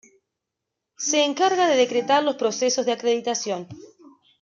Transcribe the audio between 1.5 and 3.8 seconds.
de decretar los procesos de acreditación.